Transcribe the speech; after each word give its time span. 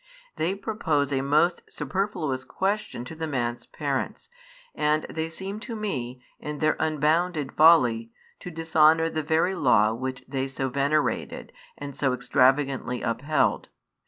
They 0.35 0.55
propose 0.55 1.13
a 1.13 1.21
most 1.21 1.61
superfluous 1.71 2.43
question 2.43 3.05
to 3.05 3.13
the 3.13 3.27
man's 3.27 3.67
parents, 3.67 4.29
and 4.73 5.03
they 5.07 5.29
seem 5.29 5.59
to 5.59 5.75
me, 5.75 6.23
in 6.39 6.57
their 6.57 6.75
unbounded 6.79 7.51
folly, 7.51 8.09
to 8.39 8.49
dishonour 8.49 9.11
the 9.11 9.21
very 9.21 9.53
law 9.53 9.93
which 9.93 10.25
they 10.27 10.47
so 10.47 10.69
venerated 10.69 11.53
and 11.77 11.95
so 11.95 12.13
extravagantly 12.13 13.03
upheld. 13.03 13.67